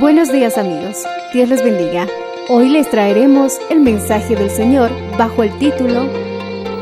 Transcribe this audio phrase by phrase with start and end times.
[0.00, 2.08] Buenos días amigos, Dios les bendiga.
[2.48, 6.08] Hoy les traeremos el mensaje del Señor bajo el título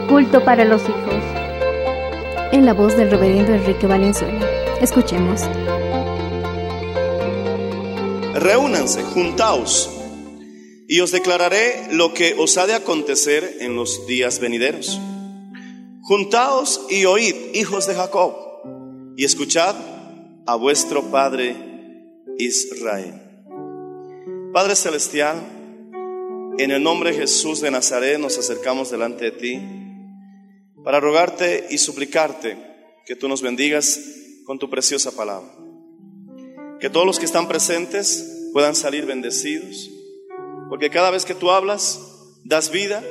[0.08, 1.24] Culto para los hijos,
[2.52, 4.48] en la voz del reverendo Enrique Valenzuela.
[4.80, 5.42] Escuchemos.
[8.34, 9.90] Reúnanse, juntaos,
[10.86, 15.00] y os declararé lo que os ha de acontecer en los días venideros.
[16.02, 18.36] Juntaos y oíd, hijos de Jacob,
[19.16, 19.74] y escuchad
[20.46, 21.67] a vuestro Padre
[22.38, 23.14] Israel.
[24.52, 25.36] Padre Celestial,
[26.58, 29.60] en el nombre de Jesús de Nazaret nos acercamos delante de ti
[30.84, 32.56] para rogarte y suplicarte
[33.04, 34.00] que tú nos bendigas
[34.44, 35.52] con tu preciosa palabra.
[36.80, 39.90] Que todos los que están presentes puedan salir bendecidos,
[40.68, 42.00] porque cada vez que tú hablas,
[42.44, 43.02] das vida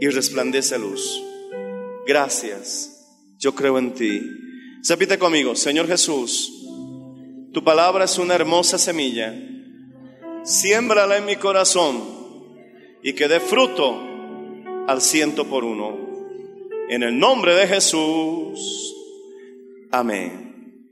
[0.00, 1.22] y resplandece luz.
[2.06, 2.90] Gracias,
[3.38, 4.20] yo creo en ti.
[4.88, 6.59] Repite conmigo, Señor Jesús,
[7.52, 9.34] tu palabra es una hermosa semilla.
[10.44, 12.00] Siémbrala en mi corazón
[13.02, 14.00] y que dé fruto
[14.86, 15.98] al ciento por uno.
[16.88, 18.94] En el nombre de Jesús.
[19.90, 20.86] Amén.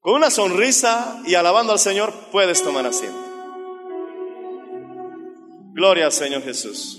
[0.00, 3.18] Con una sonrisa y alabando al Señor puedes tomar asiento.
[5.72, 6.98] Gloria al Señor Jesús.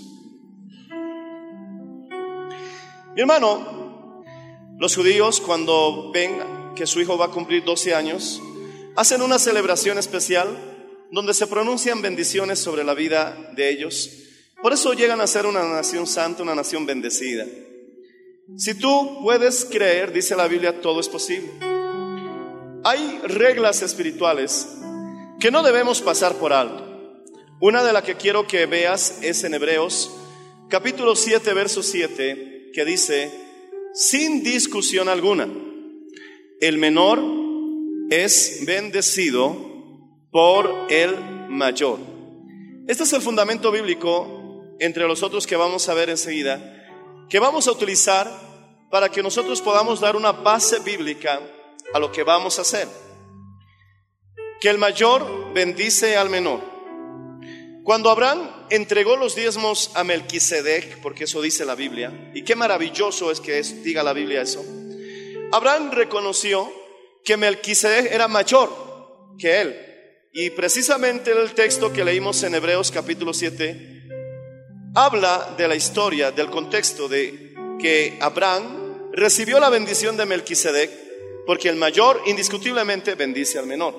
[3.14, 4.24] Mi hermano,
[4.78, 8.42] los judíos cuando ven que su hijo va a cumplir 12 años,
[8.96, 10.48] hacen una celebración especial
[11.10, 14.10] donde se pronuncian bendiciones sobre la vida de ellos.
[14.62, 17.46] Por eso llegan a ser una nación santa, una nación bendecida.
[18.56, 21.50] Si tú puedes creer, dice la Biblia, todo es posible.
[22.84, 24.68] Hay reglas espirituales
[25.40, 26.84] que no debemos pasar por alto.
[27.60, 30.10] Una de las que quiero que veas es en Hebreos
[30.68, 33.30] capítulo 7, verso 7, que dice,
[33.94, 35.48] sin discusión alguna,
[36.60, 37.43] el menor
[38.10, 39.56] es bendecido
[40.30, 41.16] por el
[41.48, 41.98] mayor.
[42.86, 47.66] Este es el fundamento bíblico entre los otros que vamos a ver enseguida, que vamos
[47.68, 48.30] a utilizar
[48.90, 51.40] para que nosotros podamos dar una base bíblica
[51.92, 52.88] a lo que vamos a hacer.
[54.60, 56.60] Que el mayor bendice al menor.
[57.82, 63.30] Cuando Abraham entregó los diezmos a Melquisedec, porque eso dice la Biblia, y qué maravilloso
[63.30, 64.64] es que diga la Biblia eso,
[65.52, 66.72] Abraham reconoció
[67.24, 68.70] que Melquisedec era mayor
[69.38, 69.80] que él.
[70.32, 74.08] Y precisamente el texto que leímos en Hebreos capítulo 7
[74.94, 80.90] habla de la historia, del contexto de que Abraham recibió la bendición de Melquisedec
[81.46, 83.94] porque el mayor indiscutiblemente bendice al menor.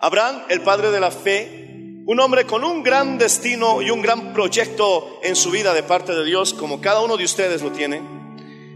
[0.00, 4.32] Abraham, el padre de la fe, un hombre con un gran destino y un gran
[4.32, 8.00] proyecto en su vida de parte de Dios, como cada uno de ustedes lo tiene,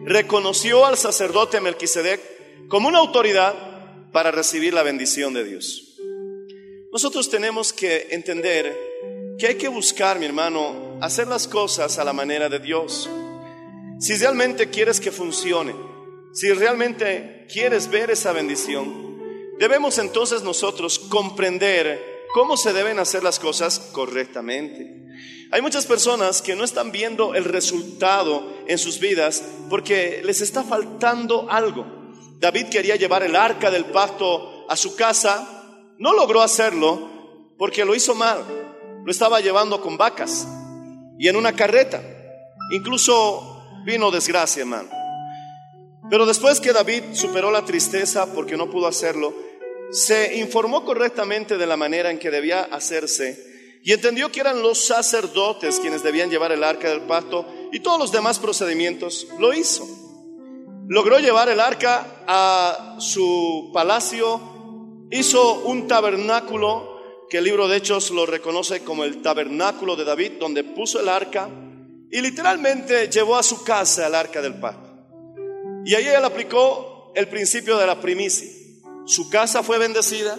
[0.05, 2.34] reconoció al sacerdote Melquisedec
[2.69, 3.55] como una autoridad
[4.13, 5.97] para recibir la bendición de Dios.
[6.93, 8.77] Nosotros tenemos que entender
[9.39, 13.11] que hay que buscar, mi hermano, hacer las cosas a la manera de Dios.
[13.99, 15.75] Si realmente quieres que funcione,
[16.33, 19.19] si realmente quieres ver esa bendición,
[19.59, 25.05] debemos entonces nosotros comprender cómo se deben hacer las cosas correctamente.
[25.51, 30.65] Hay muchas personas que no están viendo el resultado en sus vidas porque les está
[30.65, 32.04] faltando algo.
[32.45, 35.65] David quería llevar el arca del pacto a su casa,
[35.99, 38.45] no logró hacerlo porque lo hizo mal.
[39.03, 40.47] Lo estaba llevando con vacas
[41.19, 42.03] y en una carreta.
[42.71, 44.91] Incluso vino desgracia, hermano.
[46.11, 49.35] Pero después que David superó la tristeza porque no pudo hacerlo,
[49.91, 54.85] se informó correctamente de la manera en que debía hacerse y entendió que eran los
[54.85, 59.29] sacerdotes quienes debían llevar el arca del pacto y todos los demás procedimientos.
[59.39, 60.04] Lo hizo.
[60.87, 64.41] Logró llevar el arca a su palacio,
[65.11, 70.33] hizo un tabernáculo que el libro de Hechos lo reconoce como el tabernáculo de David,
[70.39, 71.49] donde puso el arca
[72.11, 74.91] y literalmente llevó a su casa el arca del pacto.
[75.87, 78.49] Y ahí él aplicó el principio de la primicia.
[79.07, 80.37] Su casa fue bendecida,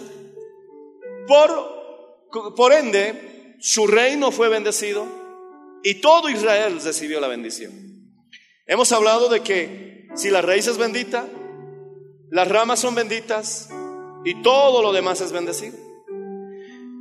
[1.26, 5.06] por, por ende su reino fue bendecido
[5.82, 7.72] y todo Israel recibió la bendición.
[8.66, 11.26] Hemos hablado de que si la raíz es bendita,
[12.30, 13.68] las ramas son benditas
[14.24, 15.76] y todo lo demás es bendecido.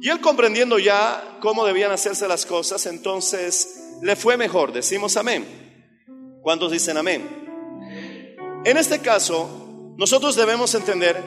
[0.01, 4.71] Y él comprendiendo ya cómo debían hacerse las cosas, entonces le fue mejor.
[4.71, 5.45] Decimos amén.
[6.43, 7.23] ¿Cuántos dicen amén?
[8.65, 11.23] En este caso, nosotros debemos entender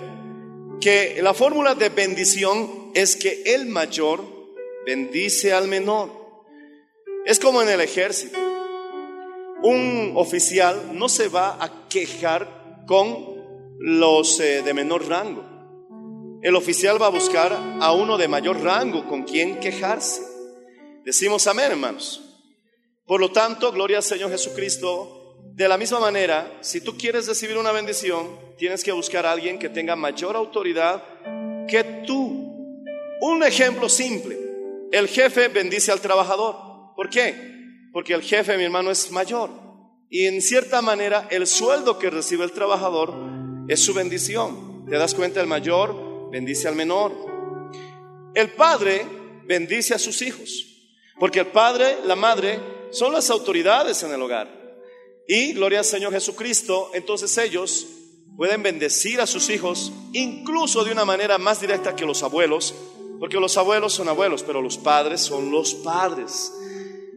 [0.80, 4.22] que la fórmula de bendición es que el mayor
[4.86, 6.10] bendice al menor.
[7.24, 8.47] Es como en el ejército.
[9.62, 13.38] Un oficial no se va a quejar con
[13.78, 15.44] los eh, de menor rango.
[16.42, 20.22] El oficial va a buscar a uno de mayor rango con quien quejarse.
[21.04, 22.22] Decimos amén, hermanos.
[23.04, 25.14] Por lo tanto, gloria al Señor Jesucristo.
[25.54, 29.58] De la misma manera, si tú quieres recibir una bendición, tienes que buscar a alguien
[29.58, 31.02] que tenga mayor autoridad
[31.66, 32.76] que tú.
[33.20, 34.38] Un ejemplo simple.
[34.92, 36.54] El jefe bendice al trabajador.
[36.94, 37.57] ¿Por qué?
[37.98, 39.50] Porque el jefe, mi hermano, es mayor.
[40.08, 43.12] Y en cierta manera, el sueldo que recibe el trabajador
[43.66, 44.86] es su bendición.
[44.88, 45.40] ¿Te das cuenta?
[45.40, 47.12] El mayor bendice al menor.
[48.36, 49.04] El padre
[49.48, 50.64] bendice a sus hijos,
[51.18, 52.60] porque el padre, la madre,
[52.92, 54.48] son las autoridades en el hogar.
[55.26, 57.84] Y gloria al Señor Jesucristo, entonces ellos
[58.36, 62.76] pueden bendecir a sus hijos incluso de una manera más directa que los abuelos,
[63.18, 66.52] porque los abuelos son abuelos, pero los padres son los padres.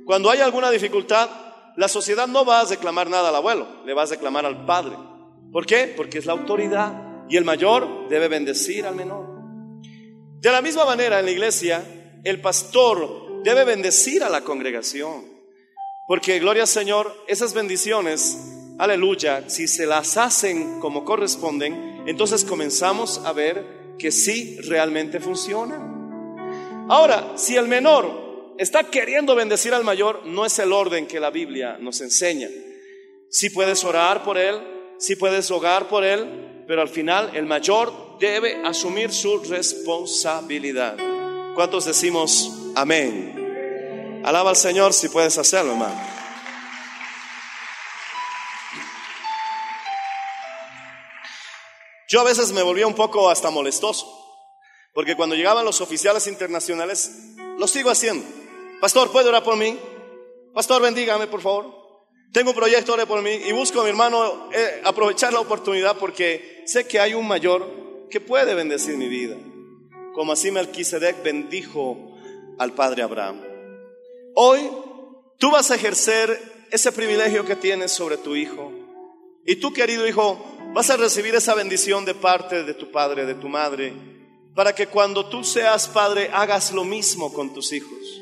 [0.06, 1.30] Cuando hay alguna dificultad,
[1.76, 4.98] la sociedad no va a reclamar nada al abuelo, le va a reclamar al padre.
[5.52, 5.94] ¿Por qué?
[5.96, 9.26] Porque es la autoridad y el mayor debe bendecir al menor.
[10.40, 11.84] De la misma manera en la iglesia,
[12.24, 15.26] el pastor debe bendecir a la congregación.
[16.08, 18.38] Porque, gloria al Señor, esas bendiciones,
[18.80, 26.88] aleluya, si se las hacen como corresponden, entonces comenzamos a ver que sí realmente funcionan.
[26.90, 28.31] Ahora, si el menor
[28.62, 32.48] está queriendo bendecir al mayor, no es el orden que la Biblia nos enseña.
[33.30, 38.20] Si puedes orar por él, si puedes rogar por él, pero al final el mayor
[38.20, 40.96] debe asumir su responsabilidad.
[41.56, 44.22] ¿Cuántos decimos amén?
[44.24, 46.00] Alaba al Señor si puedes hacerlo, hermano.
[52.08, 54.06] Yo a veces me volvía un poco hasta molestoso,
[54.94, 57.12] porque cuando llegaban los oficiales internacionales,
[57.58, 58.41] lo sigo haciendo.
[58.82, 59.78] Pastor, ¿puede orar por mí?
[60.56, 61.82] Pastor, bendígame, por favor.
[62.34, 65.98] Tengo un proyecto, ore por mí y busco a mi hermano eh, aprovechar la oportunidad
[65.98, 69.38] porque sé que hay un mayor que puede bendecir mi vida.
[70.16, 72.18] Como así Melquisedec bendijo
[72.58, 73.42] al padre Abraham.
[74.34, 74.72] Hoy
[75.38, 76.42] tú vas a ejercer
[76.72, 78.72] ese privilegio que tienes sobre tu hijo.
[79.46, 83.36] Y tú, querido hijo, vas a recibir esa bendición de parte de tu padre, de
[83.36, 83.94] tu madre,
[84.56, 88.21] para que cuando tú seas padre hagas lo mismo con tus hijos.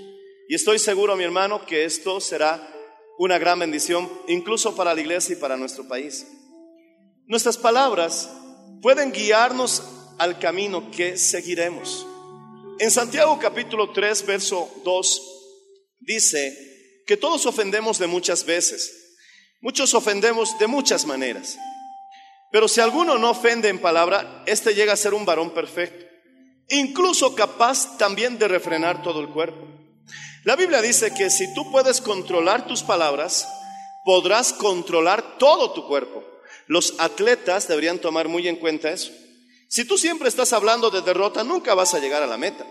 [0.49, 2.73] Y estoy seguro, mi hermano, que esto será
[3.19, 6.25] una gran bendición incluso para la iglesia y para nuestro país.
[7.27, 8.27] Nuestras palabras
[8.81, 9.83] pueden guiarnos
[10.17, 12.03] al camino que seguiremos.
[12.79, 15.21] En Santiago capítulo 3, verso 2,
[15.99, 19.19] dice que todos ofendemos de muchas veces.
[19.61, 21.59] Muchos ofendemos de muchas maneras.
[22.51, 26.07] Pero si alguno no ofende en palabra, este llega a ser un varón perfecto,
[26.69, 29.78] incluso capaz también de refrenar todo el cuerpo.
[30.43, 33.47] La Biblia dice que si tú puedes controlar tus palabras,
[34.05, 36.23] podrás controlar todo tu cuerpo.
[36.67, 39.11] Los atletas deberían tomar muy en cuenta eso.
[39.67, 42.65] Si tú siempre estás hablando de derrota, nunca vas a llegar a la meta.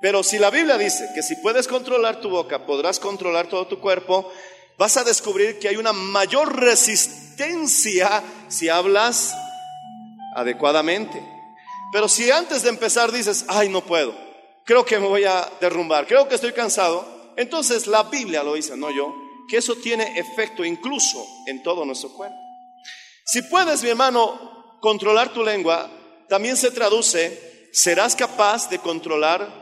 [0.00, 3.80] Pero si la Biblia dice que si puedes controlar tu boca, podrás controlar todo tu
[3.80, 4.32] cuerpo,
[4.78, 9.34] vas a descubrir que hay una mayor resistencia si hablas
[10.34, 11.22] adecuadamente.
[11.92, 14.14] Pero si antes de empezar dices, ay, no puedo,
[14.64, 18.76] creo que me voy a derrumbar, creo que estoy cansado, entonces la Biblia lo dice,
[18.76, 19.14] no yo,
[19.48, 22.36] que eso tiene efecto incluso en todo nuestro cuerpo.
[23.24, 25.90] Si puedes, mi hermano, controlar tu lengua,
[26.28, 29.60] también se traduce, serás capaz de controlar,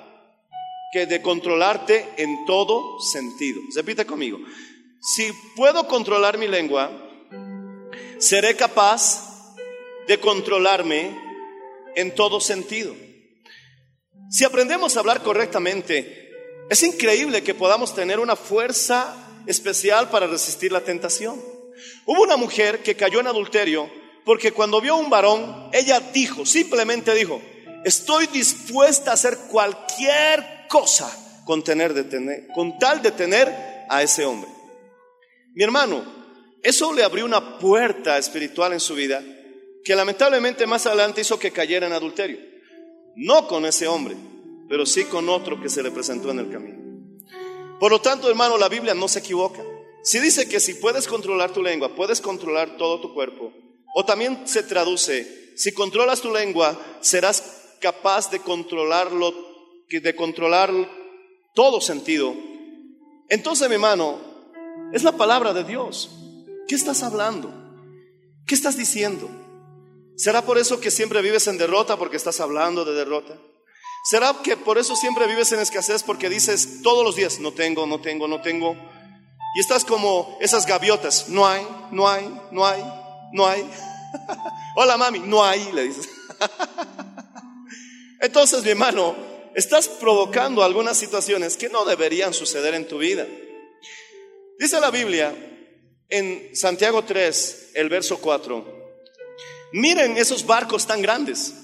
[0.93, 3.61] que de controlarte en todo sentido.
[3.75, 4.39] Repite conmigo,
[5.01, 6.91] si puedo controlar mi lengua,
[8.19, 9.55] seré capaz
[10.07, 11.17] de controlarme
[11.95, 12.95] en todo sentido.
[14.31, 16.31] Si aprendemos a hablar correctamente,
[16.69, 21.41] es increíble que podamos tener una fuerza especial para resistir la tentación.
[22.05, 23.91] Hubo una mujer que cayó en adulterio
[24.27, 27.41] porque cuando vio a un varón, ella dijo, simplemente dijo,
[27.85, 31.11] estoy dispuesta a hacer cualquier cosa
[31.47, 33.49] con, tener de tener, con tal de tener
[33.89, 34.51] a ese hombre.
[35.55, 36.05] Mi hermano,
[36.63, 39.23] eso le abrió una puerta espiritual en su vida
[39.83, 42.48] que lamentablemente más adelante hizo que cayera en adulterio.
[43.21, 44.17] No con ese hombre,
[44.69, 46.79] pero sí con otro que se le presentó en el camino.
[47.81, 49.61] Por lo tanto, hermano, la Biblia no se equivoca.
[50.05, 53.53] Si dice que si puedes controlar tu lengua, puedes controlar todo tu cuerpo,
[53.93, 59.35] o también se traduce, si controlas tu lengua, serás capaz de controlarlo,
[59.91, 60.73] de controlar
[61.57, 62.37] todo sentido.
[63.29, 64.21] Entonces, mi hermano,
[64.93, 66.09] es la palabra de Dios.
[66.69, 67.53] ¿Qué estás hablando?
[68.47, 69.29] ¿Qué estás diciendo?
[70.19, 73.39] ¿Será por eso que siempre vives en derrota porque estás hablando de derrota?
[74.11, 77.87] ¿Será que por eso siempre vives en escasez porque dices todos los días, no tengo,
[77.87, 78.77] no tengo, no tengo?
[79.55, 82.83] Y estás como esas gaviotas, no hay, no hay, no hay,
[83.33, 83.71] no hay.
[84.77, 86.09] Hola mami, no hay, le dices.
[88.21, 89.15] Entonces, mi hermano,
[89.55, 93.25] estás provocando algunas situaciones que no deberían suceder en tu vida.
[94.59, 95.33] Dice la Biblia
[96.09, 98.78] en Santiago 3, el verso 4,
[99.73, 101.55] miren esos barcos tan grandes,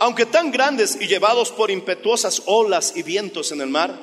[0.00, 3.98] aunque tan grandes y llevados por impetuosas olas y vientos en el mar,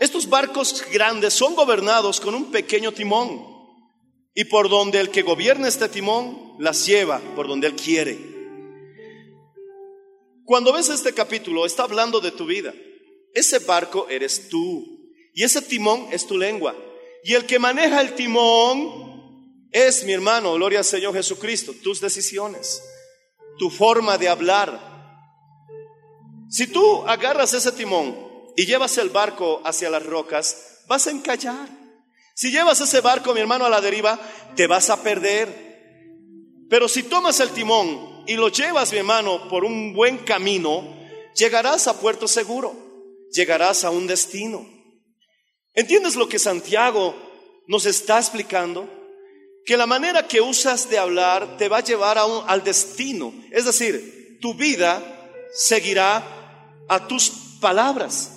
[0.00, 3.58] estos barcos grandes son gobernados con un pequeño timón
[4.34, 8.18] y por donde el que gobierna este timón las lleva por donde él quiere.
[10.44, 12.72] Cuando ves este capítulo, está hablando de tu vida.
[13.34, 16.74] Ese barco eres tú y ese timón es tu lengua.
[17.24, 19.07] Y el que maneja el timón
[19.70, 22.82] es mi hermano, gloria al Señor Jesucristo, tus decisiones,
[23.58, 24.80] tu forma de hablar.
[26.48, 28.16] Si tú agarras ese timón
[28.56, 31.68] y llevas el barco hacia las rocas, vas a encallar.
[32.34, 34.18] Si llevas ese barco, mi hermano, a la deriva,
[34.56, 35.68] te vas a perder.
[36.70, 40.96] Pero si tomas el timón y lo llevas, mi hermano, por un buen camino,
[41.34, 42.74] llegarás a puerto seguro,
[43.32, 44.66] llegarás a un destino.
[45.74, 47.14] ¿Entiendes lo que Santiago
[47.66, 48.97] nos está explicando?
[49.68, 53.34] Que la manera que usas de hablar te va a llevar a al destino.
[53.50, 55.02] Es decir, tu vida
[55.52, 56.24] seguirá
[56.88, 57.28] a tus
[57.60, 58.32] palabras.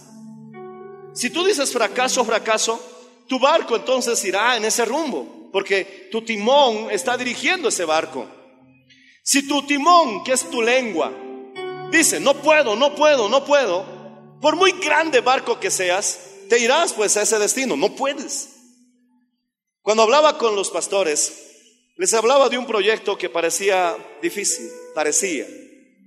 [1.13, 2.81] Si tú dices fracaso, fracaso,
[3.29, 8.27] tu barco entonces irá en ese rumbo, porque tu timón está dirigiendo ese barco.
[9.23, 11.13] Si tu timón, que es tu lengua,
[11.91, 13.85] dice, no puedo, no puedo, no puedo,
[14.41, 16.19] por muy grande barco que seas,
[16.49, 18.60] te irás pues a ese destino, no puedes.
[19.81, 21.51] Cuando hablaba con los pastores,
[21.97, 25.47] les hablaba de un proyecto que parecía difícil, parecía,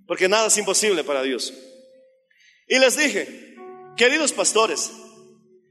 [0.06, 1.52] porque nada es imposible para Dios.
[2.68, 3.56] Y les dije,
[3.96, 4.92] queridos pastores,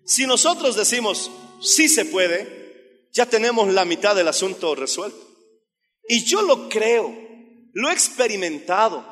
[0.06, 1.32] si nosotros decimos,
[1.62, 5.20] sí se puede, ya tenemos la mitad del asunto resuelto.
[6.08, 7.16] Y yo lo creo,
[7.74, 9.06] lo he experimentado.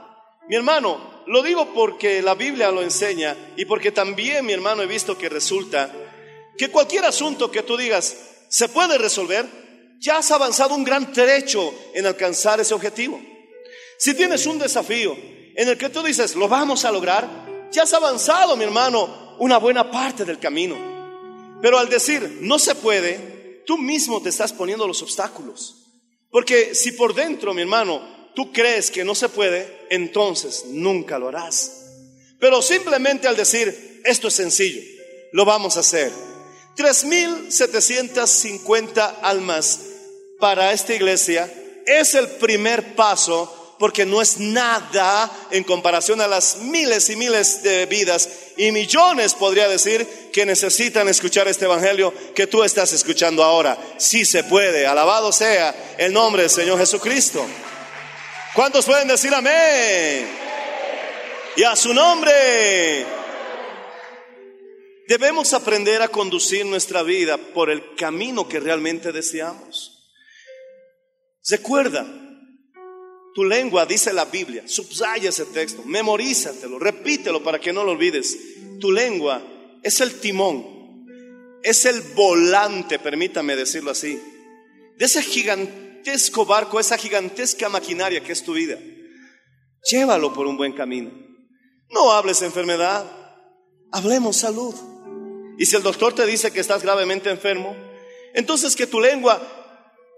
[0.50, 4.88] Mi hermano, lo digo porque la Biblia lo enseña y porque también, mi hermano, he
[4.88, 5.93] visto que resulta
[6.57, 9.46] que cualquier asunto que tú digas se puede resolver,
[9.98, 13.22] ya has avanzado un gran trecho en alcanzar ese objetivo.
[13.98, 15.15] Si tienes un desafío
[15.55, 19.58] en el que tú dices, lo vamos a lograr, ya has avanzado, mi hermano, una
[19.58, 20.75] buena parte del camino.
[21.62, 25.86] Pero al decir, no se puede, tú mismo te estás poniendo los obstáculos.
[26.29, 31.29] Porque si por dentro, mi hermano, tú crees que no se puede, entonces nunca lo
[31.29, 31.86] harás.
[32.38, 34.81] Pero simplemente al decir, esto es sencillo,
[35.31, 36.12] lo vamos a hacer.
[36.78, 39.80] 3.750 almas
[40.40, 41.50] para esta iglesia
[41.86, 47.63] es el primer paso porque no es nada en comparación a las miles y miles
[47.63, 53.44] de vidas y millones, podría decir, que necesitan escuchar este Evangelio que tú estás escuchando
[53.44, 53.75] ahora.
[53.98, 57.44] Sí se puede, alabado sea el nombre del Señor Jesucristo.
[58.54, 60.30] ¿Cuántos pueden decir amén?
[61.56, 63.21] Y a su nombre.
[65.12, 70.08] Debemos aprender a conducir nuestra vida por el camino que realmente deseamos.
[71.50, 72.08] Recuerda,
[73.36, 78.38] tu lengua dice la Biblia, subraya ese texto, memorízatelo, repítelo para que no lo olvides.
[78.80, 79.44] Tu lengua
[79.84, 80.65] es el timón,
[81.62, 84.18] es el volante, permítame decirlo así,
[84.98, 88.80] de ese gigante gigantesco barco, esa gigantesca maquinaria que es tu vida.
[89.91, 91.12] Llévalo por un buen camino.
[91.89, 93.06] No hables enfermedad,
[93.91, 94.90] hablemos salud.
[95.62, 97.75] Y si el doctor te dice que estás gravemente enfermo,
[98.34, 99.39] Entonces que tu lengua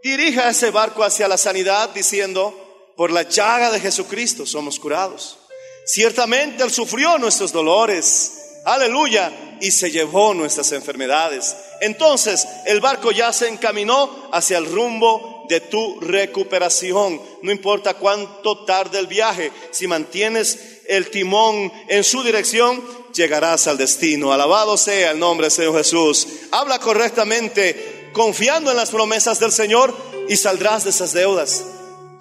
[0.01, 5.37] dirija ese barco hacia la sanidad diciendo, por la llaga de Jesucristo somos curados.
[5.85, 11.57] Ciertamente Él sufrió nuestros dolores, aleluya, y se llevó nuestras enfermedades.
[11.81, 17.21] Entonces el barco ya se encaminó hacia el rumbo de tu recuperación.
[17.41, 23.77] No importa cuánto tarde el viaje, si mantienes el timón en su dirección, llegarás al
[23.77, 24.33] destino.
[24.33, 26.27] Alabado sea el nombre del Señor Jesús.
[26.51, 29.95] Habla correctamente, confiando en las promesas del Señor
[30.27, 31.63] y saldrás de esas deudas.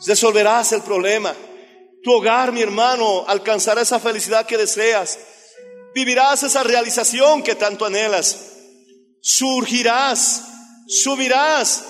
[0.07, 1.35] Resolverás el problema.
[2.03, 5.19] Tu hogar, mi hermano, alcanzará esa felicidad que deseas.
[5.95, 8.37] Vivirás esa realización que tanto anhelas.
[9.21, 10.43] Surgirás,
[10.89, 11.85] subirás.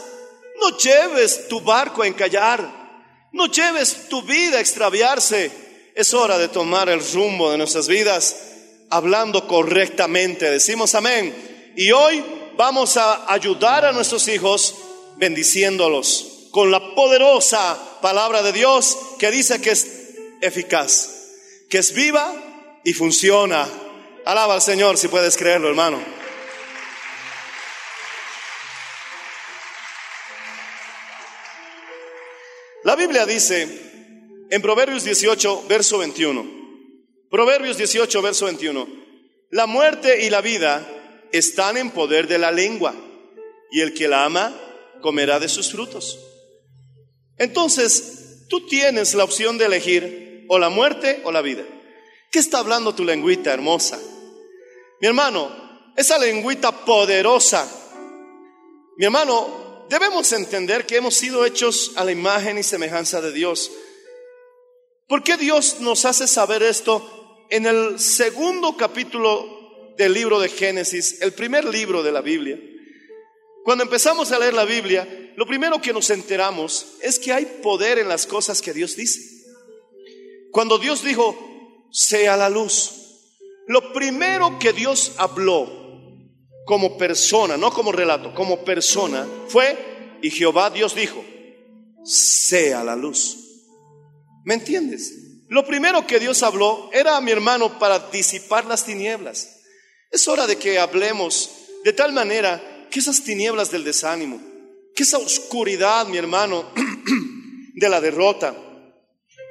[0.61, 2.83] No lleves tu barco a encallar.
[3.33, 5.62] No lleves tu vida a extraviarse.
[5.95, 8.37] Es hora de tomar el rumbo de nuestras vidas
[8.89, 10.51] hablando correctamente.
[10.51, 11.73] Decimos amén.
[11.77, 12.25] Y hoy
[12.57, 14.75] vamos a ayudar a nuestros hijos
[15.17, 19.87] bendiciéndolos con la poderosa palabra de Dios que dice que es
[20.41, 21.11] eficaz,
[21.69, 23.69] que es viva y funciona.
[24.25, 26.03] Alaba al Señor si puedes creerlo, hermano.
[32.85, 33.82] La Biblia dice
[34.53, 36.45] en Proverbios 18, verso 21,
[37.31, 38.87] Proverbios 18, verso 21,
[39.49, 40.87] la muerte y la vida
[41.33, 42.95] están en poder de la lengua,
[43.71, 44.55] y el que la ama
[45.01, 46.21] comerá de sus frutos.
[47.39, 51.65] Entonces, tú tienes la opción de elegir o la muerte o la vida.
[52.31, 53.99] ¿Qué está hablando tu lengüita hermosa?
[55.01, 55.51] Mi hermano,
[55.97, 57.67] esa lengüita poderosa.
[58.99, 63.71] Mi hermano, debemos entender que hemos sido hechos a la imagen y semejanza de Dios.
[65.13, 71.21] ¿Por qué Dios nos hace saber esto en el segundo capítulo del libro de Génesis,
[71.21, 72.59] el primer libro de la Biblia?
[73.63, 77.99] Cuando empezamos a leer la Biblia, lo primero que nos enteramos es que hay poder
[77.99, 79.21] en las cosas que Dios dice.
[80.51, 81.37] Cuando Dios dijo,
[81.91, 82.93] sea la luz,
[83.67, 85.71] lo primero que Dios habló
[86.65, 89.77] como persona, no como relato, como persona, fue,
[90.23, 91.23] y Jehová Dios dijo,
[92.03, 93.42] sea la luz.
[94.45, 95.13] ¿Me entiendes?
[95.49, 99.61] Lo primero que Dios habló era, mi hermano, para disipar las tinieblas.
[100.11, 101.51] Es hora de que hablemos
[101.85, 104.41] de tal manera que esas tinieblas del desánimo,
[104.95, 106.71] que esa oscuridad, mi hermano,
[107.75, 108.55] de la derrota,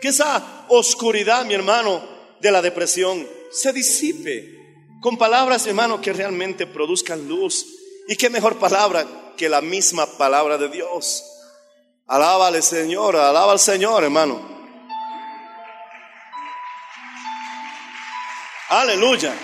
[0.02, 2.04] que esa oscuridad, mi hermano,
[2.40, 4.58] de la depresión, se disipe
[5.02, 7.66] con palabras, hermano, que realmente produzcan luz.
[8.08, 11.24] Y qué mejor palabra que la misma palabra de Dios.
[12.08, 14.61] Alábale, Señor, alaba al Señor, hermano.
[18.72, 19.38] Aleluya.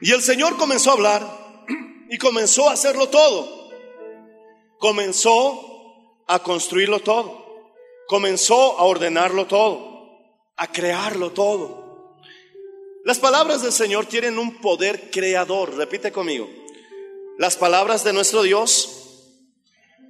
[0.00, 1.66] Y el Señor comenzó a hablar
[2.08, 3.68] y comenzó a hacerlo todo.
[4.78, 7.72] Comenzó a construirlo todo.
[8.06, 10.20] Comenzó a ordenarlo todo.
[10.56, 12.20] A crearlo todo.
[13.04, 15.74] Las palabras del Señor tienen un poder creador.
[15.74, 16.48] Repite conmigo.
[17.38, 19.26] Las palabras de nuestro Dios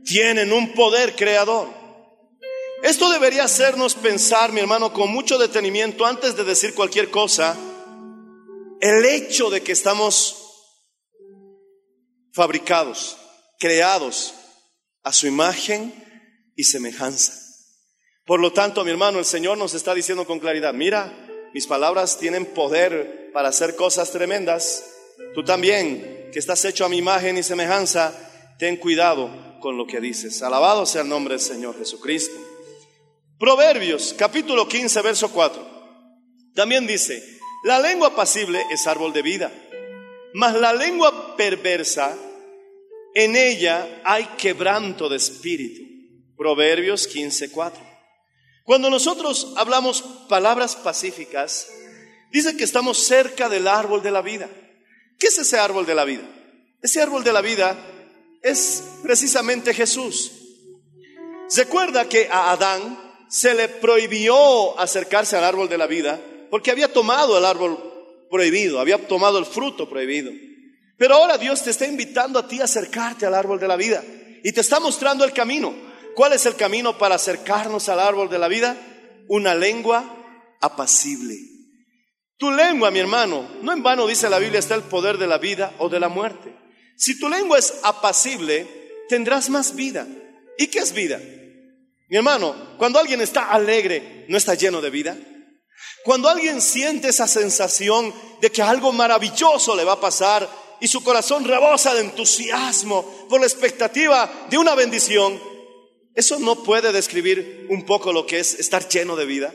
[0.05, 1.82] tienen un poder creador.
[2.83, 7.57] Esto debería hacernos pensar, mi hermano, con mucho detenimiento antes de decir cualquier cosa
[8.81, 10.37] el hecho de que estamos
[12.33, 13.17] fabricados,
[13.61, 14.35] creados
[15.05, 15.95] a su imagen
[16.57, 17.33] y semejanza.
[18.27, 22.19] Por lo tanto, mi hermano, el Señor nos está diciendo con claridad, mira, mis palabras
[22.19, 24.85] tienen poder para hacer cosas tremendas.
[25.35, 28.13] Tú también, que estás hecho a mi imagen y semejanza,
[28.59, 30.43] ten cuidado con lo que dices.
[30.43, 32.52] Alabado sea el nombre del Señor Jesucristo.
[33.43, 36.53] Proverbios, capítulo 15, verso 4.
[36.55, 39.53] También dice, la lengua apacible es árbol de vida,
[40.33, 42.17] mas la lengua perversa,
[43.17, 45.83] en ella hay quebranto de espíritu.
[46.37, 47.81] Proverbios 15:4.
[48.63, 51.67] Cuando nosotros hablamos palabras pacíficas,
[52.31, 54.49] dice que estamos cerca del árbol de la vida.
[55.19, 56.23] ¿Qué es ese árbol de la vida?
[56.81, 57.77] Ese árbol de la vida
[58.41, 60.31] es precisamente Jesús.
[61.57, 63.02] Recuerda que a Adán
[63.33, 67.79] se le prohibió acercarse al árbol de la vida porque había tomado el árbol
[68.31, 70.31] prohibido, había tomado el fruto prohibido.
[70.99, 74.05] Pero ahora Dios te está invitando a ti a acercarte al árbol de la vida
[74.45, 75.75] y te está mostrando el camino.
[76.15, 78.77] ¿Cuál es el camino para acercarnos al árbol de la vida?
[79.29, 80.15] Una lengua
[80.61, 81.35] apacible.
[82.37, 85.39] Tu lengua, mi hermano, no en vano dice la Biblia está el poder de la
[85.39, 86.55] vida o de la muerte.
[86.99, 88.67] Si tu lengua es apacible,
[89.09, 90.07] tendrás más vida.
[90.59, 91.19] ¿Y qué es vida?
[92.13, 95.17] Mi hermano, cuando alguien está alegre, ¿no está lleno de vida?
[96.05, 100.47] Cuando alguien siente esa sensación de que algo maravilloso le va a pasar
[100.79, 105.41] y su corazón rebosa de entusiasmo por la expectativa de una bendición,
[106.15, 109.55] ¿eso no puede describir un poco lo que es estar lleno de vida?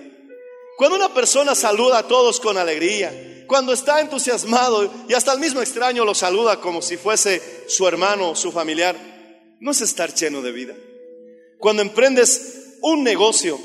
[0.78, 5.62] Cuando una persona saluda a todos con alegría, cuando está entusiasmado y hasta el mismo
[5.62, 8.96] extraño lo saluda como si fuese su hermano, su familiar,
[9.60, 10.74] no es estar lleno de vida.
[11.60, 13.60] Cuando emprendes un negocio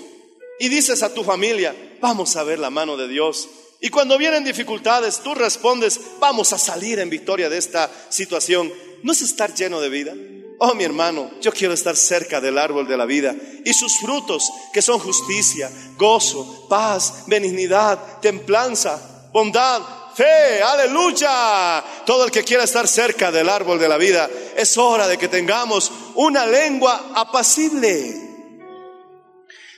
[0.58, 3.48] y dices a tu familia, vamos a ver la mano de Dios.
[3.80, 8.72] Y cuando vienen dificultades, tú respondes, vamos a salir en victoria de esta situación.
[9.02, 10.14] ¿No es estar lleno de vida?
[10.58, 14.48] Oh, mi hermano, yo quiero estar cerca del árbol de la vida y sus frutos,
[14.72, 19.82] que son justicia, gozo, paz, benignidad, templanza, bondad,
[20.14, 21.84] fe, aleluya.
[22.06, 25.28] Todo el que quiera estar cerca del árbol de la vida, es hora de que
[25.28, 28.14] tengamos una lengua apacible.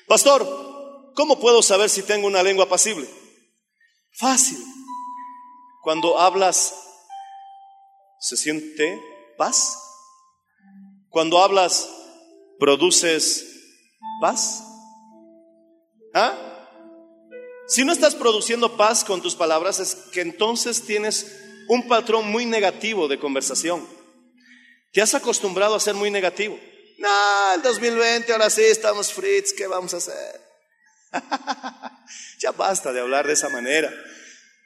[0.06, 3.08] Pastor, ¿cómo puedo saber si tengo una lengua apacible?
[4.12, 4.62] Fácil.
[5.82, 6.74] Cuando hablas,
[8.20, 9.00] ¿se siente
[9.36, 9.78] paz?
[11.10, 11.88] Cuando hablas,
[12.58, 13.46] ¿produces
[14.20, 14.62] paz?
[16.14, 16.43] ¿Ah?
[17.66, 21.35] Si no estás produciendo paz con tus palabras, es que entonces tienes
[21.68, 23.87] un patrón muy negativo de conversación.
[24.92, 26.59] Te has acostumbrado a ser muy negativo.
[26.98, 30.40] No, el 2020, ahora sí estamos frits, ¿qué vamos a hacer?
[32.38, 33.92] ya basta de hablar de esa manera.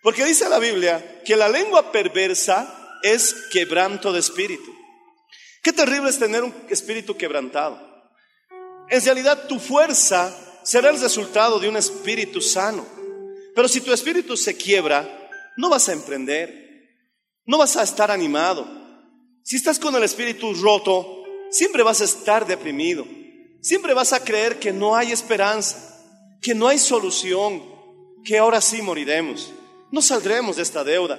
[0.03, 4.75] Porque dice la Biblia que la lengua perversa es quebranto de espíritu.
[5.63, 7.81] Qué terrible es tener un espíritu quebrantado.
[8.89, 12.87] En realidad tu fuerza será el resultado de un espíritu sano.
[13.55, 16.69] Pero si tu espíritu se quiebra, no vas a emprender,
[17.45, 18.67] no vas a estar animado.
[19.43, 23.07] Si estás con el espíritu roto, siempre vas a estar deprimido,
[23.61, 25.99] siempre vas a creer que no hay esperanza,
[26.41, 27.63] que no hay solución,
[28.25, 29.53] que ahora sí moriremos,
[29.91, 31.19] no saldremos de esta deuda.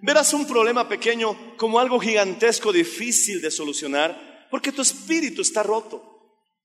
[0.00, 6.02] Verás un problema pequeño como algo gigantesco, difícil de solucionar, porque tu espíritu está roto,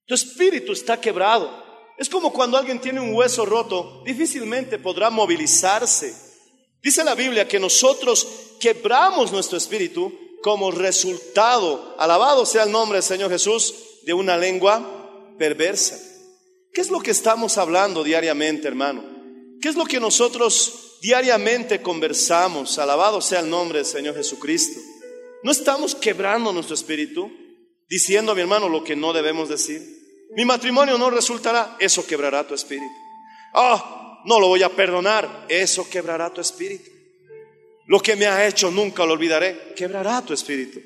[0.06, 1.69] tu espíritu está quebrado.
[2.00, 6.16] Es como cuando alguien tiene un hueso roto, difícilmente podrá movilizarse.
[6.82, 8.26] Dice la Biblia que nosotros
[8.58, 15.36] quebramos nuestro espíritu como resultado, alabado sea el nombre del Señor Jesús, de una lengua
[15.38, 16.00] perversa.
[16.74, 19.04] ¿Qué es lo que estamos hablando diariamente, hermano?
[19.62, 24.80] ¿Qué es lo que nosotros diariamente conversamos, alabado sea el nombre del Señor Jesucristo,
[25.44, 27.30] no estamos quebrando nuestro espíritu,
[27.90, 29.99] diciendo mi hermano lo que no debemos decir.
[30.36, 32.94] Mi matrimonio no resultará, eso quebrará tu espíritu.
[33.54, 36.90] Ah, no lo voy a perdonar, eso quebrará tu espíritu.
[37.88, 40.80] Lo que me ha hecho nunca lo olvidaré, quebrará tu espíritu.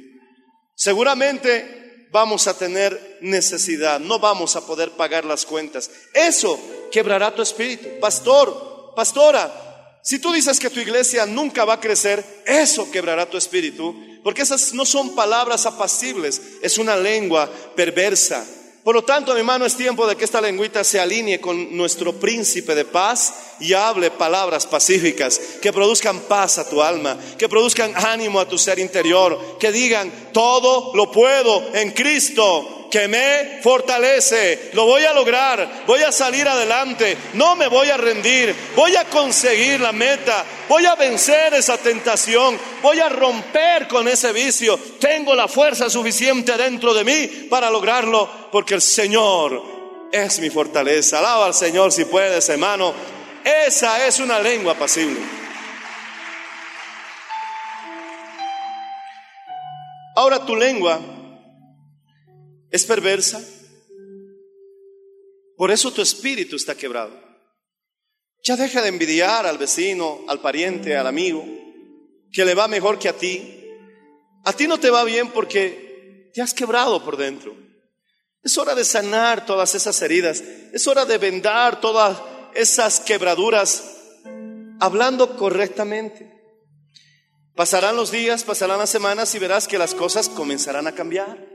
[0.76, 5.92] Seguramente vamos a tener necesidad, no vamos a poder pagar las cuentas.
[6.14, 6.60] Eso
[6.92, 8.00] quebrará tu espíritu.
[8.00, 13.38] Pastor, pastora, si tú dices que tu iglesia nunca va a crecer, eso quebrará tu
[13.38, 18.46] espíritu, porque esas no son palabras apacibles, es una lengua perversa.
[18.84, 22.20] Por lo tanto, mi hermano, es tiempo de que esta lengüita se alinee con nuestro
[22.20, 27.94] príncipe de paz y hable palabras pacíficas que produzcan paz a tu alma, que produzcan
[27.96, 34.70] ánimo a tu ser interior, que digan, todo lo puedo en Cristo que me fortalece.
[34.74, 39.06] Lo voy a lograr, voy a salir adelante, no me voy a rendir, voy a
[39.06, 44.78] conseguir la meta, voy a vencer esa tentación, voy a romper con ese vicio.
[45.00, 49.64] Tengo la fuerza suficiente dentro de mí para lograrlo, porque el Señor
[50.12, 51.18] es mi fortaleza.
[51.18, 52.94] Alaba al Señor si puedes, hermano.
[53.44, 55.20] Esa es una lengua pasible.
[60.16, 61.02] Ahora tu lengua
[62.70, 63.42] es perversa.
[65.58, 67.12] Por eso tu espíritu está quebrado.
[68.44, 71.46] Ya deja de envidiar al vecino, al pariente, al amigo,
[72.32, 73.60] que le va mejor que a ti.
[74.46, 77.56] A ti no te va bien porque te has quebrado por dentro.
[78.42, 80.42] Es hora de sanar todas esas heridas.
[80.74, 83.84] Es hora de vendar todas esas quebraduras
[84.80, 86.32] hablando correctamente.
[87.56, 91.48] Pasarán los días, pasarán las semanas y verás que las cosas comenzarán a cambiar.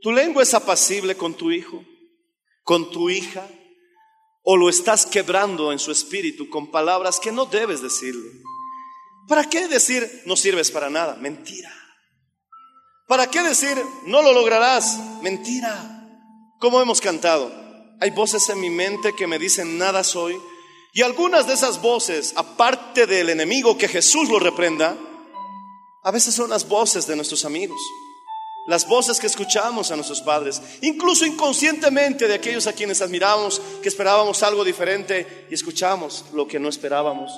[0.00, 1.84] ¿Tu lengua es apacible con tu hijo,
[2.64, 3.46] con tu hija?
[4.42, 8.30] ¿O lo estás quebrando en su espíritu con palabras que no debes decirle?
[9.28, 11.14] ¿Para qué decir no sirves para nada?
[11.16, 11.72] Mentira.
[13.06, 14.98] ¿Para qué decir no lo lograrás?
[15.22, 16.08] Mentira.
[16.58, 17.52] Como hemos cantado,
[18.00, 20.40] hay voces en mi mente que me dicen nada soy.
[20.92, 24.96] Y algunas de esas voces, aparte del enemigo que Jesús lo reprenda,
[26.02, 27.80] a veces son las voces de nuestros amigos
[28.66, 33.88] las voces que escuchamos a nuestros padres, incluso inconscientemente de aquellos a quienes admiramos, que
[33.88, 37.32] esperábamos algo diferente y escuchamos lo que no esperábamos.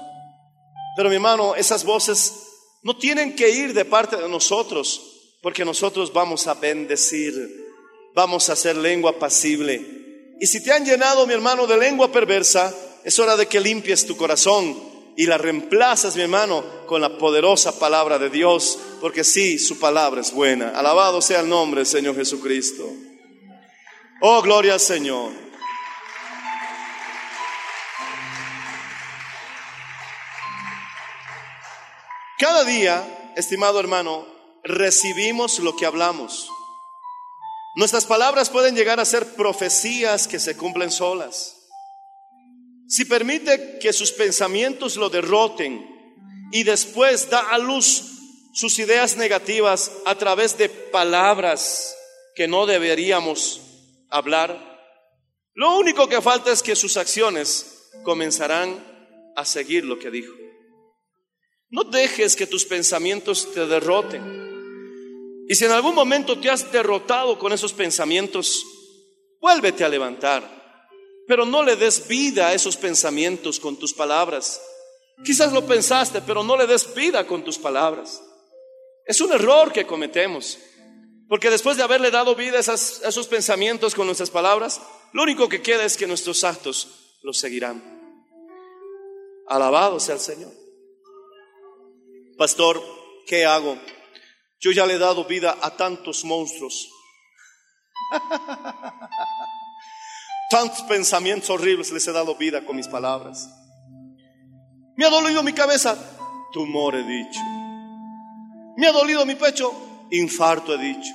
[0.95, 2.35] Pero mi hermano, esas voces
[2.83, 5.01] no tienen que ir de parte de nosotros,
[5.41, 7.33] porque nosotros vamos a bendecir,
[8.15, 10.02] vamos a hacer lengua pasible.
[10.43, 12.75] Y si te han llenado, mi hermano, de lengua perversa,
[13.05, 14.77] es hora de que limpies tu corazón
[15.17, 20.21] y la reemplazas, mi hermano, con la poderosa palabra de Dios, porque sí, su palabra
[20.21, 20.71] es buena.
[20.71, 22.85] Alabado sea el nombre del Señor Jesucristo.
[24.21, 25.31] Oh, gloria al Señor.
[32.37, 34.27] Cada día, estimado hermano,
[34.65, 36.51] recibimos lo que hablamos.
[37.75, 41.57] Nuestras palabras pueden llegar a ser profecías que se cumplen solas.
[42.87, 45.89] Si permite que sus pensamientos lo derroten
[46.53, 48.05] y después da a luz
[48.53, 51.97] sus ideas negativas a través de palabras
[52.35, 53.63] que no deberíamos
[54.11, 54.73] hablar,
[55.55, 60.35] lo único que falta es que sus acciones comenzarán a seguir lo que dijo.
[61.71, 64.52] No dejes que tus pensamientos te derroten.
[65.49, 68.65] Y si en algún momento te has derrotado con esos pensamientos,
[69.41, 70.63] vuélvete a levantar.
[71.27, 74.61] Pero no le des vida a esos pensamientos con tus palabras.
[75.25, 78.23] Quizás lo pensaste, pero no le des vida con tus palabras.
[79.05, 80.59] Es un error que cometemos.
[81.29, 84.81] Porque después de haberle dado vida a, esos pensamientos con nuestras palabras,
[85.13, 87.83] lo único que queda es que nuestros actos los seguirán.
[89.47, 90.53] Alabado sea el Señor.
[92.37, 92.83] Pastor,
[93.27, 93.79] ¿qué hago?
[94.63, 96.89] Yo ya le he dado vida a tantos monstruos.
[100.51, 103.49] Tantos pensamientos horribles les he dado vida con mis palabras.
[104.97, 105.97] Me ha dolido mi cabeza,
[106.53, 107.41] tumor he dicho.
[108.77, 109.73] Me ha dolido mi pecho,
[110.11, 111.11] infarto he dicho.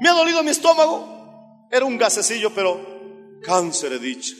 [0.00, 4.34] Me ha dolido mi estómago, era un gasecillo, pero cáncer he dicho.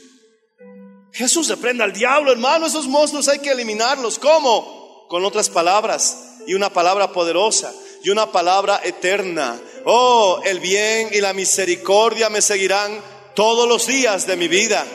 [1.11, 4.19] Jesús reprenda al diablo, hermano, esos monstruos hay que eliminarlos.
[4.19, 4.85] ¿Cómo?
[5.07, 7.73] con otras palabras y una palabra poderosa
[8.05, 9.59] y una palabra eterna.
[9.85, 13.01] Oh, el bien y la misericordia me seguirán
[13.33, 14.85] todos los días de mi vida.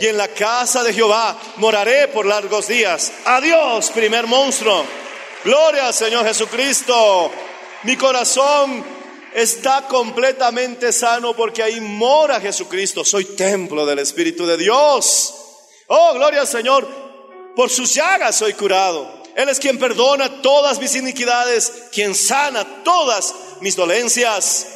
[0.00, 3.12] Y en la casa de Jehová moraré por largos días.
[3.26, 4.82] Adiós, primer monstruo.
[5.44, 7.30] Gloria al Señor Jesucristo.
[7.82, 8.82] Mi corazón
[9.34, 13.04] está completamente sano porque ahí mora Jesucristo.
[13.04, 15.34] Soy templo del Espíritu de Dios.
[15.88, 16.88] Oh, gloria al Señor.
[17.54, 19.22] Por sus llagas soy curado.
[19.36, 24.68] Él es quien perdona todas mis iniquidades, quien sana todas mis dolencias.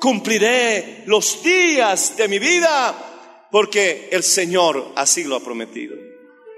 [0.00, 5.94] Cumpliré los días de mi vida porque el Señor así lo ha prometido.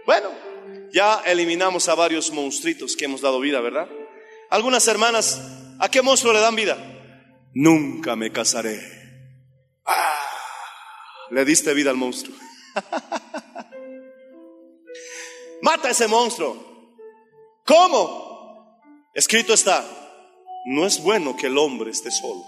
[0.07, 0.31] Bueno,
[0.93, 3.89] ya eliminamos a varios monstruitos que hemos dado vida, ¿verdad?
[4.51, 5.41] Algunas hermanas,
[5.79, 6.79] ¿a qué monstruo le dan vida?
[7.55, 8.81] Nunca me casaré.
[9.85, 10.19] Ah,
[11.31, 12.35] le diste vida al monstruo.
[15.63, 16.72] Mata a ese monstruo.
[17.65, 18.81] ¿Cómo?
[19.15, 19.85] Escrito está,
[20.67, 22.45] no es bueno que el hombre esté solo.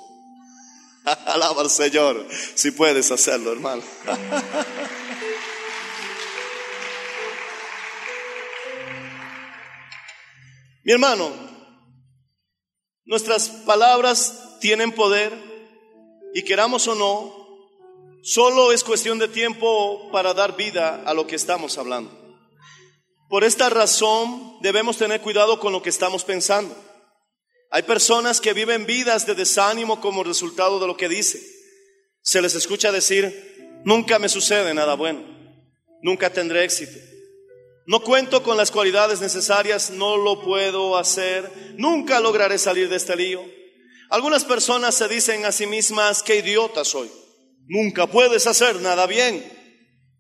[1.27, 3.83] Alaba al Señor si puedes hacerlo, hermano.
[10.85, 11.31] Mi hermano,
[13.07, 15.33] nuestras palabras tienen poder
[16.35, 17.35] y queramos o no,
[18.23, 22.24] solo es cuestión de tiempo para dar vida a lo que estamos hablando.
[23.29, 26.77] Por esta razón debemos tener cuidado con lo que estamos pensando.
[27.71, 31.41] Hay personas que viven vidas de desánimo como resultado de lo que dice.
[32.23, 35.25] Se les escucha decir, nunca me sucede nada bueno,
[36.03, 36.99] nunca tendré éxito,
[37.87, 43.17] no cuento con las cualidades necesarias, no lo puedo hacer, nunca lograré salir de este
[43.17, 43.45] lío.
[44.09, 47.11] Algunas personas se dicen a sí mismas, qué idiota soy,
[47.67, 49.45] nunca puedes hacer nada bien.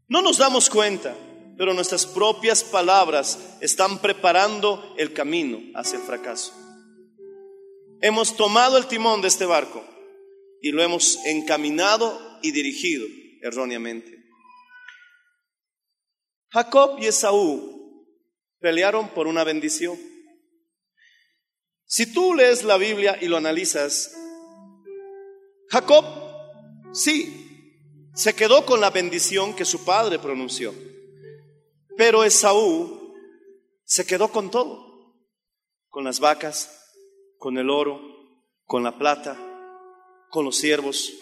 [0.08, 1.16] No nos damos cuenta
[1.56, 6.52] pero nuestras propias palabras están preparando el camino hacia el fracaso.
[8.00, 9.84] Hemos tomado el timón de este barco
[10.60, 13.06] y lo hemos encaminado y dirigido
[13.42, 14.24] erróneamente.
[16.50, 18.06] Jacob y Esaú
[18.60, 19.98] pelearon por una bendición.
[21.84, 24.14] Si tú lees la Biblia y lo analizas,
[25.68, 26.04] Jacob
[26.92, 27.40] sí
[28.14, 30.72] se quedó con la bendición que su padre pronunció.
[31.96, 33.14] Pero Esaú
[33.85, 35.14] se quedó con todo,
[35.88, 36.70] con las vacas,
[37.38, 38.00] con el oro,
[38.64, 39.37] con la plata,
[40.30, 41.12] con los siervos.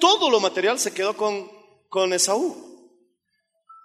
[0.00, 1.50] Todo lo material se quedó con,
[1.88, 2.90] con Esaú.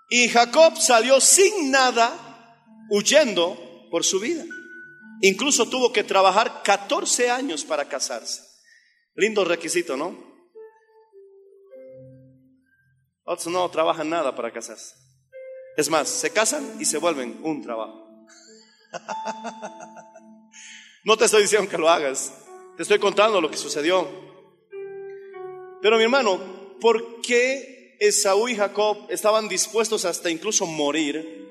[0.10, 2.55] Y Jacob salió sin nada,
[2.89, 3.58] huyendo
[3.91, 4.43] por su vida.
[5.21, 8.41] Incluso tuvo que trabajar 14 años para casarse.
[9.15, 10.17] Lindo requisito, ¿no?
[13.23, 14.95] Otros no trabajan nada para casarse.
[15.79, 18.05] Es más, se casan y se vuelven un trabajo.
[21.05, 22.33] No te estoy diciendo que lo hagas,
[22.75, 24.05] te estoy contando lo que sucedió.
[25.81, 26.37] Pero mi hermano,
[26.81, 31.47] ¿por qué Esaú y Jacob estaban dispuestos hasta incluso morir?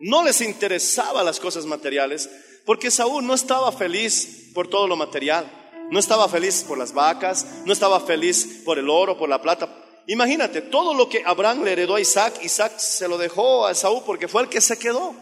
[0.00, 2.28] No les interesaban las cosas materiales,
[2.66, 5.50] porque Esaú no estaba feliz por todo lo material,
[5.90, 9.83] no estaba feliz por las vacas, no estaba feliz por el oro, por la plata.
[10.06, 14.04] Imagínate, todo lo que Abraham le heredó a Isaac, Isaac se lo dejó a Esaú
[14.04, 15.14] porque fue el que se quedó,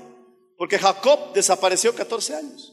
[0.56, 2.72] porque Jacob desapareció 14 años.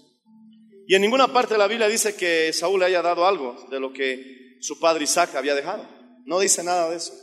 [0.88, 3.80] Y en ninguna parte de la Biblia dice que Saúl le haya dado algo de
[3.80, 5.88] lo que su padre Isaac había dejado.
[6.26, 7.14] No dice nada de eso.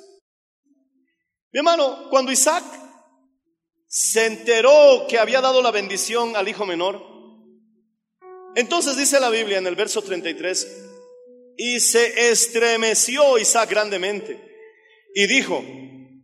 [1.53, 2.65] Mi hermano, cuando Isaac
[3.89, 7.03] se enteró que había dado la bendición al hijo menor,
[8.55, 10.85] entonces dice la Biblia en el verso 33,
[11.57, 14.46] y se estremeció Isaac grandemente
[15.19, 15.65] y dijo,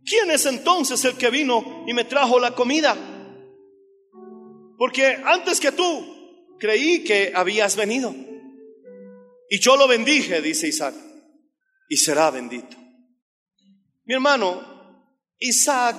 [0.05, 2.95] ¿quién es entonces el que vino y me trajo la comida?
[4.77, 8.13] Porque antes que tú creí que habías venido.
[9.49, 10.93] Y yo lo bendije, dice Isaac,
[11.89, 12.77] y será bendito.
[14.05, 14.61] Mi hermano,
[15.39, 15.95] Isaac,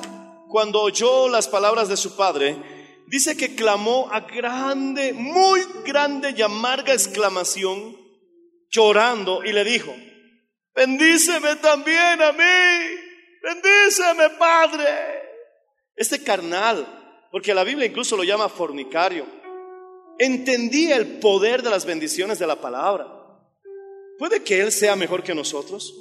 [0.48, 2.56] cuando oyó las palabras de su padre,
[3.08, 7.96] dice que clamó a grande, muy grande y amarga exclamación,
[8.70, 9.92] llorando, y le dijo,
[10.74, 12.96] bendíceme también a mí,
[13.42, 15.22] bendíceme, Padre.
[15.96, 19.26] Este carnal, porque la Biblia incluso lo llama fornicario,
[20.18, 23.06] entendía el poder de las bendiciones de la palabra.
[24.18, 25.94] ¿Puede que Él sea mejor que nosotros?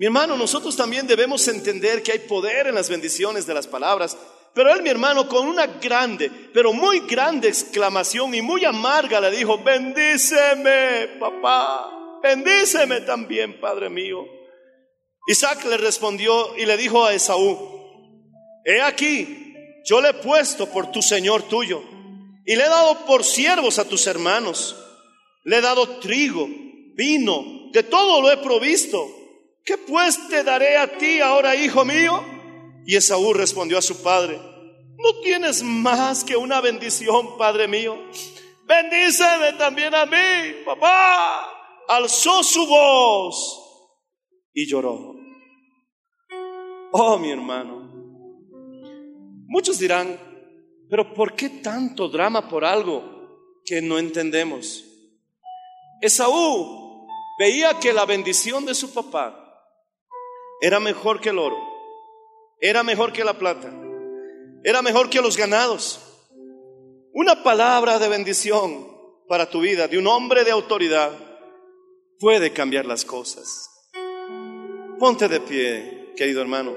[0.00, 4.16] Mi hermano, nosotros también debemos entender que hay poder en las bendiciones de las palabras.
[4.54, 9.30] Pero él, mi hermano, con una grande, pero muy grande exclamación y muy amarga le
[9.30, 14.24] dijo, bendíceme, papá, bendíceme también, Padre mío.
[15.26, 17.58] Isaac le respondió y le dijo a Esaú,
[18.64, 19.54] he aquí,
[19.84, 21.82] yo le he puesto por tu Señor tuyo
[22.44, 24.76] y le he dado por siervos a tus hermanos.
[25.44, 26.48] Le he dado trigo,
[26.94, 29.06] vino, de todo lo he provisto.
[29.64, 32.24] ¿Qué pues te daré a ti ahora, hijo mío?
[32.86, 34.38] Y Esaú respondió a su padre,
[34.98, 37.96] no tienes más que una bendición, padre mío.
[38.64, 41.59] Bendíceme también a mí, papá.
[41.90, 43.60] Alzó su voz
[44.54, 45.16] y lloró.
[46.92, 47.90] Oh, mi hermano.
[49.48, 50.16] Muchos dirán,
[50.88, 53.02] pero ¿por qué tanto drama por algo
[53.64, 54.84] que no entendemos?
[56.00, 57.08] Esaú
[57.40, 59.66] veía que la bendición de su papá
[60.60, 61.58] era mejor que el oro,
[62.60, 63.68] era mejor que la plata,
[64.62, 66.00] era mejor que los ganados.
[67.12, 68.86] Una palabra de bendición
[69.26, 71.29] para tu vida de un hombre de autoridad
[72.20, 73.70] puede cambiar las cosas.
[74.98, 76.74] Ponte de pie, querido hermano.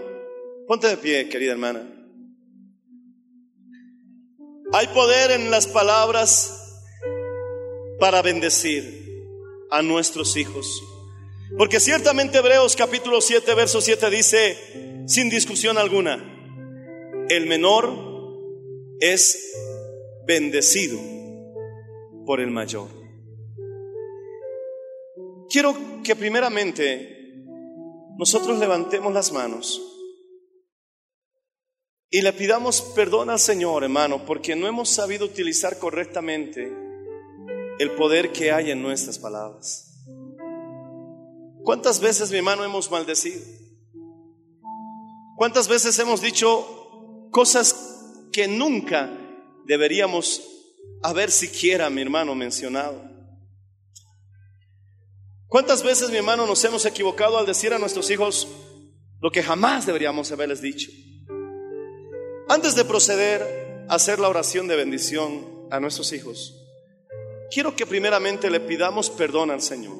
[0.67, 1.85] Ponte de pie, querida hermana.
[4.71, 6.81] Hay poder en las palabras
[7.99, 9.03] para bendecir
[9.69, 10.81] a nuestros hijos.
[11.57, 16.15] Porque ciertamente Hebreos capítulo 7, verso 7 dice, sin discusión alguna,
[17.29, 17.93] el menor
[18.99, 19.53] es
[20.25, 20.97] bendecido
[22.25, 23.02] por el mayor.
[25.53, 27.45] Quiero que primeramente
[28.17, 29.79] nosotros levantemos las manos
[32.09, 36.75] y le pidamos perdón al Señor, hermano, porque no hemos sabido utilizar correctamente
[37.77, 40.03] el poder que hay en nuestras palabras.
[41.63, 43.45] ¿Cuántas veces, mi hermano, hemos maldecido?
[45.37, 47.75] ¿Cuántas veces hemos dicho cosas
[48.31, 49.15] que nunca
[49.67, 50.41] deberíamos
[51.03, 53.12] haber siquiera, mi hermano, mencionado?
[55.53, 58.47] ¿Cuántas veces, mi hermano, nos hemos equivocado al decir a nuestros hijos
[59.21, 60.89] lo que jamás deberíamos haberles dicho?
[62.49, 66.55] Antes de proceder a hacer la oración de bendición a nuestros hijos,
[67.51, 69.95] quiero que primeramente le pidamos perdón al Señor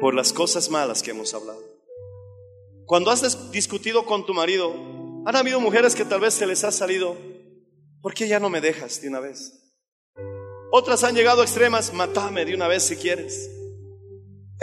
[0.00, 1.60] por las cosas malas que hemos hablado.
[2.86, 4.72] Cuando has discutido con tu marido,
[5.26, 7.14] han habido mujeres que tal vez se les ha salido,
[8.00, 9.52] ¿por qué ya no me dejas de una vez?
[10.70, 13.50] Otras han llegado a extremas, matame de una vez si quieres.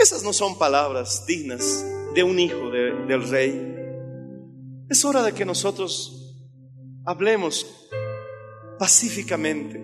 [0.00, 1.84] Esas no son palabras dignas
[2.14, 3.76] de un hijo del rey.
[4.88, 6.38] Es hora de que nosotros
[7.04, 7.66] hablemos
[8.78, 9.78] pacíficamente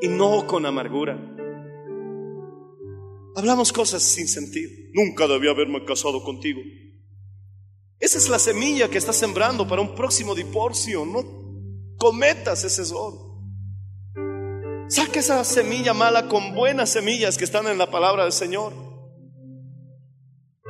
[0.00, 1.20] y no con amargura.
[3.36, 4.70] Hablamos cosas sin sentido.
[4.94, 6.62] Nunca debía haberme casado contigo.
[7.98, 11.04] Esa es la semilla que estás sembrando para un próximo divorcio.
[11.04, 13.12] No cometas ese error.
[14.88, 18.85] Saca esa semilla mala con buenas semillas que están en la palabra del Señor.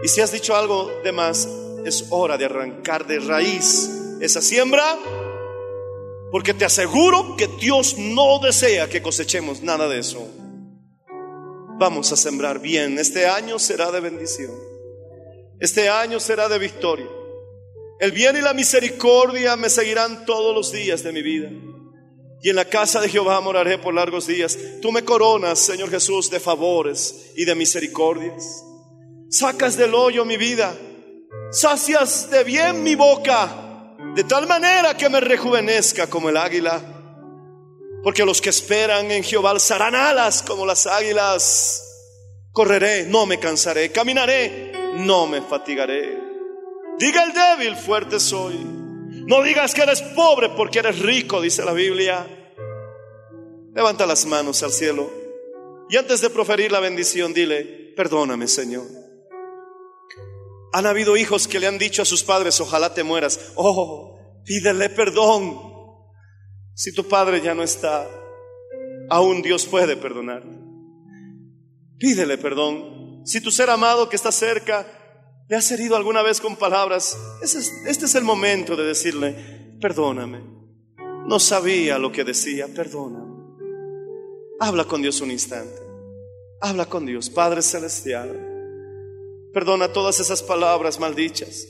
[0.03, 1.49] Y si has dicho algo de más,
[1.85, 3.91] es hora de arrancar de raíz
[4.21, 4.85] esa siembra,
[6.33, 10.27] Porque te aseguro que Dios no desea que cosechemos nada de eso.
[11.79, 12.99] Vamos a sembrar bien.
[12.99, 14.53] Este año será de bendición.
[15.61, 17.07] Este año será de victoria.
[18.01, 21.49] El bien y la misericordia me seguirán todos los días de mi vida.
[22.43, 24.59] Y en la casa de Jehová moraré por largos días.
[24.83, 28.65] Tú me coronas, Señor Jesús, de favores y de misericordias.
[29.29, 30.75] Sacas del hoyo mi vida.
[31.51, 33.95] Sacias de bien mi boca.
[34.15, 36.81] De tal manera que me rejuvenezca como el águila.
[38.03, 41.83] Porque los que esperan en Jehová alzarán alas como las águilas.
[42.53, 43.91] Correré, no me cansaré.
[43.91, 46.19] Caminaré, no me fatigaré.
[46.99, 48.57] Diga el débil, fuerte soy.
[49.27, 52.27] No digas que eres pobre porque eres rico, dice la Biblia.
[53.75, 55.11] Levanta las manos al cielo
[55.89, 59.06] y antes de proferir la bendición, dile, perdóname Señor.
[60.77, 63.41] Han habido hijos que le han dicho a sus padres, ojalá te mueras.
[63.55, 65.59] Oh, pídele perdón.
[66.75, 68.07] Si tu padre ya no está,
[69.09, 70.43] aún Dios puede perdonar.
[71.97, 73.23] Pídele perdón.
[73.25, 74.87] Si tu ser amado que está cerca
[75.49, 80.43] le has herido alguna vez con palabras, este es el momento de decirle, perdóname.
[81.27, 83.35] No sabía lo que decía, perdóname.
[84.61, 85.81] Habla con Dios un instante.
[86.61, 88.56] Habla con Dios, Padre Celestial.
[89.57, 91.67] Perdona todas esas palabras maldichas.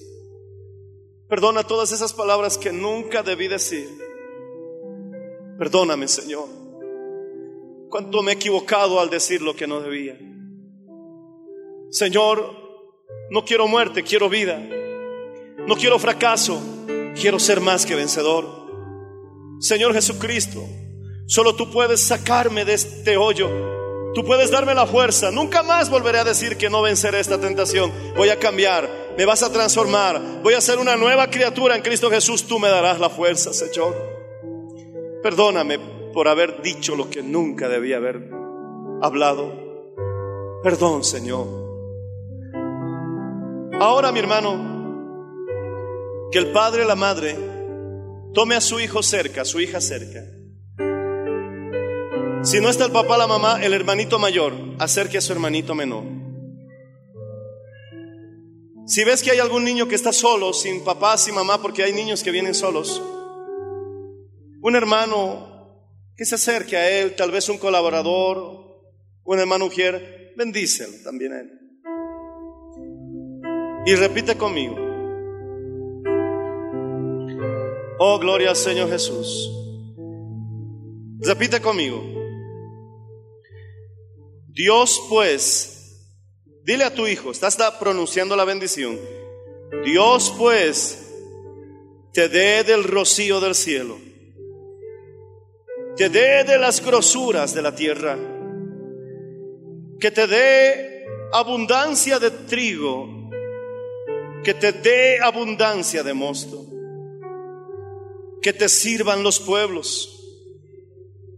[1.28, 3.88] Perdona todas esas palabras que nunca debí decir.
[5.56, 6.48] Perdóname, Señor.
[7.88, 10.18] Cuánto me he equivocado al decir lo que no debía.
[11.88, 12.56] Señor,
[13.30, 14.58] no quiero muerte, quiero vida.
[15.64, 16.60] No quiero fracaso,
[17.14, 18.46] quiero ser más que vencedor.
[19.60, 20.60] Señor Jesucristo,
[21.28, 23.75] solo tú puedes sacarme de este hoyo.
[24.16, 25.30] Tú puedes darme la fuerza.
[25.30, 27.92] Nunca más volveré a decir que no venceré esta tentación.
[28.16, 30.40] Voy a cambiar, me vas a transformar.
[30.42, 32.46] Voy a ser una nueva criatura en Cristo Jesús.
[32.46, 33.94] Tú me darás la fuerza, Señor.
[35.22, 35.78] Perdóname
[36.14, 38.30] por haber dicho lo que nunca debía haber
[39.02, 39.52] hablado.
[40.62, 41.46] Perdón, Señor.
[43.78, 45.50] Ahora, mi hermano,
[46.32, 47.36] que el padre la madre
[48.32, 50.24] tome a su hijo cerca, a su hija cerca.
[52.46, 56.04] Si no está el papá, la mamá, el hermanito mayor, acerque a su hermanito menor.
[58.86, 61.92] Si ves que hay algún niño que está solo, sin papá, sin mamá, porque hay
[61.92, 63.02] niños que vienen solos,
[64.62, 65.82] un hermano
[66.16, 68.80] que se acerque a él, tal vez un colaborador,
[69.24, 71.50] un hermano mujer, bendícelo también a él.
[73.86, 74.76] Y repite conmigo.
[77.98, 79.50] Oh, gloria al Señor Jesús.
[81.18, 82.15] Repite conmigo.
[84.56, 86.00] Dios pues,
[86.64, 88.98] dile a tu hijo, estás pronunciando la bendición.
[89.84, 91.12] Dios pues
[92.14, 93.98] te dé del rocío del cielo,
[95.94, 98.16] te dé de las grosuras de la tierra,
[100.00, 101.04] que te dé
[101.34, 103.14] abundancia de trigo.
[104.42, 106.64] Que te dé abundancia de mosto,
[108.40, 110.24] que te sirvan los pueblos,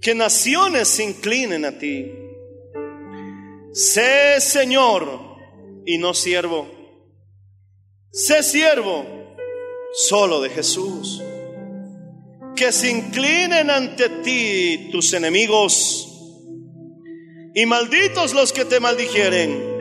[0.03, 2.28] que naciones se inclinen a ti.
[3.73, 5.37] Sé Señor
[5.85, 6.69] y no siervo.
[8.11, 9.05] Sé siervo
[9.93, 11.23] solo de Jesús.
[12.57, 16.09] Que se inclinen ante ti tus enemigos
[17.55, 19.79] y malditos los que te maldijeren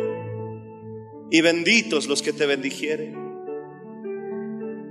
[1.30, 3.16] y benditos los que te bendijeren.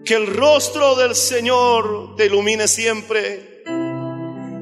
[0.04, 3.62] Que el rostro del Señor te ilumine siempre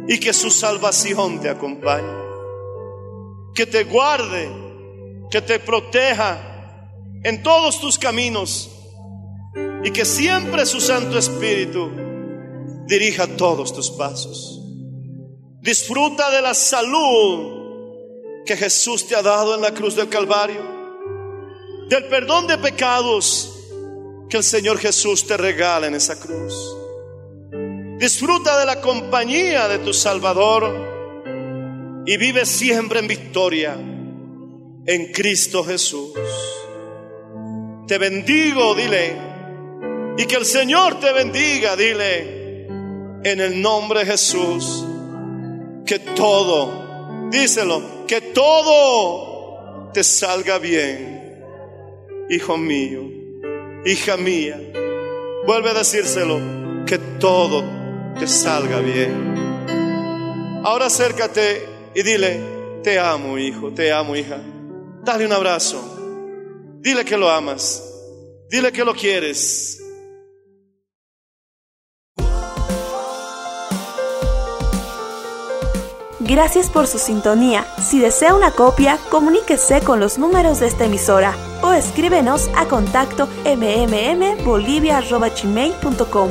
[0.08, 2.23] y que su salvación te acompañe.
[3.54, 4.50] Que te guarde,
[5.30, 6.80] que te proteja
[7.22, 8.70] en todos tus caminos
[9.84, 11.90] y que siempre su Santo Espíritu
[12.86, 14.60] dirija todos tus pasos.
[15.60, 20.74] Disfruta de la salud que Jesús te ha dado en la cruz del Calvario
[21.88, 23.50] del perdón de pecados
[24.28, 26.76] que el Señor Jesús te regala en esa cruz.
[27.98, 30.83] Disfruta de la compañía de tu Salvador
[32.06, 33.74] y vive siempre en victoria
[34.86, 36.12] en Cristo Jesús.
[37.86, 39.16] Te bendigo, dile,
[40.16, 42.66] y que el Señor te bendiga, dile,
[43.24, 44.84] en el nombre de Jesús,
[45.86, 51.14] que todo, díselo, que todo te salga bien
[52.28, 53.02] hijo mío,
[53.84, 54.58] hija mía,
[55.46, 56.40] vuelve a decírselo,
[56.86, 57.64] que todo
[58.18, 60.62] te salga bien.
[60.64, 62.40] Ahora acércate y dile,
[62.82, 64.40] te amo hijo, te amo hija.
[65.04, 65.80] Dale un abrazo.
[66.80, 67.80] Dile que lo amas.
[68.50, 69.80] Dile que lo quieres.
[76.20, 77.66] Gracias por su sintonía.
[77.78, 83.28] Si desea una copia, comuníquese con los números de esta emisora o escríbenos a contacto
[83.44, 86.30] mmmbolivia.gmail.com.